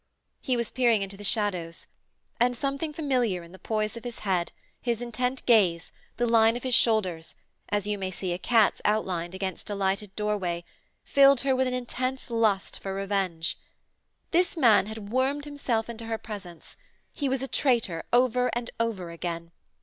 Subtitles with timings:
[0.41, 1.85] He was peering into the shadows
[2.39, 6.63] and something familiar in the poise of his head, his intent gaze, the line of
[6.63, 7.35] his shoulders,
[7.69, 10.63] as you may see a cat's outlined against a lighted doorway,
[11.03, 13.59] filled her with an intense lust for revenge.
[14.31, 16.77] This man had wormed himself into her presence:
[17.13, 19.51] he was a traitor over and over again.